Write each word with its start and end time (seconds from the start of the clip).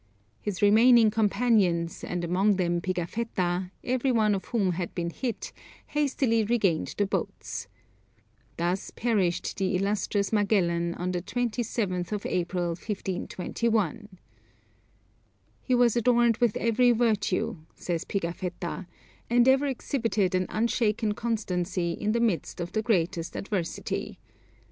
His 0.39 0.63
remaining 0.63 1.11
companions, 1.11 2.03
and 2.03 2.23
among 2.23 2.55
them 2.55 2.81
Pigafetta, 2.81 3.69
every 3.83 4.11
one 4.11 4.33
of 4.33 4.45
whom 4.45 4.71
had 4.71 4.95
been 4.95 5.11
hit, 5.11 5.53
hastily 5.85 6.43
regained 6.43 6.95
the 6.97 7.05
boats. 7.05 7.67
Thus 8.57 8.89
perished 8.89 9.57
the 9.57 9.75
illustrious 9.75 10.33
Magellan 10.33 10.95
on 10.95 11.11
the 11.11 11.21
27th 11.21 12.11
of 12.11 12.25
April, 12.25 12.69
1521. 12.69 14.17
"He 15.61 15.75
was 15.75 15.95
adorned 15.95 16.37
with 16.37 16.57
every 16.57 16.91
virtue," 16.93 17.57
says 17.75 18.03
Pigafetta, 18.03 18.87
"and 19.29 19.47
ever 19.47 19.67
exhibited 19.67 20.33
an 20.33 20.47
unshaken 20.49 21.13
constancy 21.13 21.91
in 21.91 22.11
the 22.13 22.19
midst 22.19 22.59
of 22.59 22.71
the 22.71 22.81
greatest 22.81 23.35
adversity. 23.35 24.17